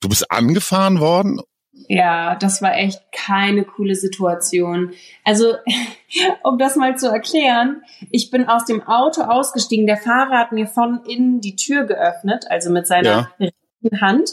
[0.00, 1.40] Du bist angefahren worden
[1.86, 4.92] ja, das war echt keine coole Situation.
[5.24, 5.54] Also,
[6.42, 9.86] um das mal zu erklären, ich bin aus dem Auto ausgestiegen.
[9.86, 13.30] Der Fahrer hat mir von innen die Tür geöffnet, also mit seiner ja.
[13.38, 14.30] rechten Hand.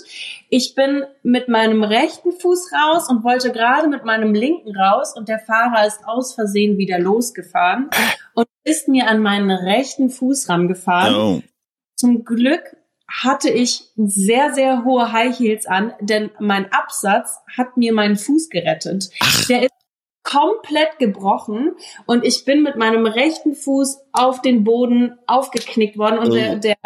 [0.49, 5.29] Ich bin mit meinem rechten Fuß raus und wollte gerade mit meinem linken raus und
[5.29, 7.89] der Fahrer ist aus Versehen wieder losgefahren
[8.33, 11.15] und ist mir an meinen rechten Fuß rangefahren.
[11.15, 11.41] Oh.
[11.95, 12.74] Zum Glück
[13.07, 18.49] hatte ich sehr, sehr hohe High Heels an, denn mein Absatz hat mir meinen Fuß
[18.49, 19.09] gerettet.
[19.21, 19.45] Ach.
[19.47, 19.71] Der ist
[20.23, 21.75] komplett gebrochen
[22.07, 26.33] und ich bin mit meinem rechten Fuß auf den Boden aufgeknickt worden und oh.
[26.33, 26.77] der, der,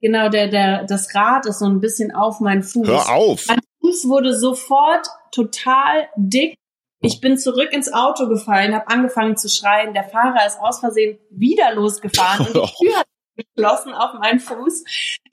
[0.00, 2.86] genau, der, der, das Rad ist so ein bisschen auf meinen Fuß.
[2.86, 3.44] Hör auf!
[3.48, 6.54] Mein Fuß wurde sofort total dick.
[7.00, 9.92] Ich bin zurück ins Auto gefallen, habe angefangen zu schreien.
[9.92, 14.84] Der Fahrer ist aus Versehen wieder losgefahren und die Tür hat geschlossen auf meinen Fuß.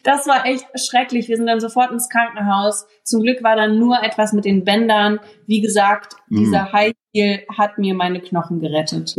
[0.04, 1.28] Das war echt schrecklich.
[1.30, 2.86] Wir sind dann sofort ins Krankenhaus.
[3.04, 5.20] Zum Glück war dann nur etwas mit den Bändern.
[5.48, 6.38] Wie gesagt, mm.
[6.38, 9.16] dieser High Heel hat mir meine Knochen gerettet.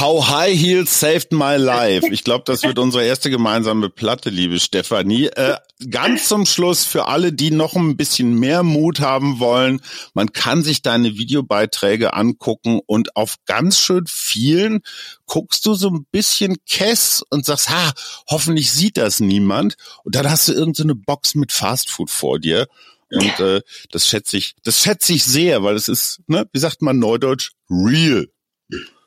[0.00, 2.08] How High Heels Saved My Life.
[2.10, 5.26] Ich glaube, das wird unsere erste gemeinsame Platte, liebe Stefanie.
[5.26, 5.56] Äh,
[5.90, 9.82] ganz zum Schluss für alle, die noch ein bisschen mehr Mut haben wollen.
[10.14, 14.80] Man kann sich deine Videobeiträge angucken und auf ganz schön vielen
[15.26, 17.92] guckst du so ein bisschen Kess und sagst, ha,
[18.26, 19.74] hoffentlich sieht das niemand.
[20.02, 22.68] Und dann hast du irgendeine so Box mit Fastfood vor dir.
[23.10, 23.60] Und äh,
[23.90, 27.50] das schätze ich, das schätze ich sehr, weil es ist, ne, wie sagt man neudeutsch,
[27.68, 28.28] real.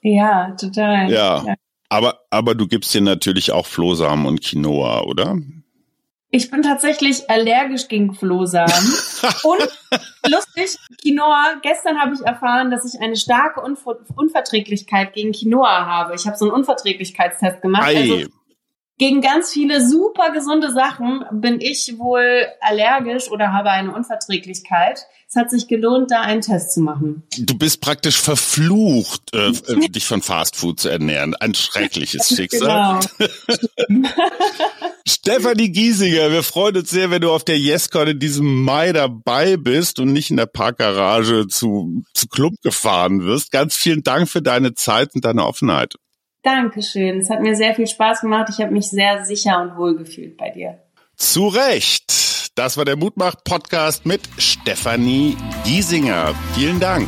[0.03, 1.11] Ja, total.
[1.11, 1.43] Ja.
[1.45, 1.55] ja.
[1.89, 5.37] Aber, aber du gibst dir natürlich auch Flohsamen und Quinoa, oder?
[6.29, 8.73] Ich bin tatsächlich allergisch gegen Flohsamen.
[9.43, 9.69] und
[10.27, 11.59] lustig, Quinoa.
[11.61, 16.15] Gestern habe ich erfahren, dass ich eine starke Unver Unverträglichkeit gegen Quinoa habe.
[16.15, 17.83] Ich habe so einen Unverträglichkeitstest gemacht.
[17.83, 17.97] Ei.
[17.97, 18.27] Also
[18.99, 25.07] gegen ganz viele super gesunde Sachen bin ich wohl allergisch oder habe eine Unverträglichkeit.
[25.27, 27.23] Es hat sich gelohnt, da einen Test zu machen.
[27.39, 31.35] Du bist praktisch verflucht, äh, äh dich von Fastfood zu ernähren.
[31.35, 32.99] Ein schreckliches Schicksal.
[33.87, 34.09] Genau.
[35.07, 39.57] Stefanie Giesinger, wir freuen uns sehr, wenn du auf der YesCon in diesem Mai dabei
[39.57, 43.51] bist und nicht in der Parkgarage zu, zu Club gefahren wirst.
[43.51, 45.95] Ganz vielen Dank für deine Zeit und deine Offenheit.
[46.43, 47.21] Dankeschön.
[47.21, 48.49] Es hat mir sehr viel Spaß gemacht.
[48.49, 50.79] Ich habe mich sehr sicher und wohl gefühlt bei dir.
[51.15, 52.51] Zu Recht.
[52.55, 56.35] Das war der Mutmach-Podcast mit Stefanie Giesinger.
[56.53, 57.07] Vielen Dank.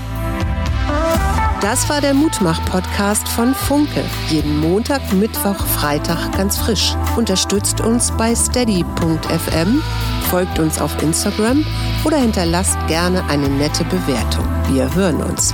[1.61, 4.03] Das war der Mutmach-Podcast von Funke.
[4.29, 6.93] Jeden Montag, Mittwoch, Freitag ganz frisch.
[7.17, 9.81] Unterstützt uns bei steady.fm,
[10.29, 11.65] folgt uns auf Instagram
[12.03, 14.45] oder hinterlasst gerne eine nette Bewertung.
[14.69, 15.53] Wir hören uns.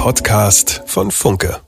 [0.00, 1.60] Podcast von Funke.